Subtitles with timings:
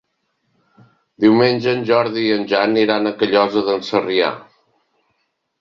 [1.25, 4.35] Diumenge en Jordi i en Jan iran a Callosa d'en Sarrià.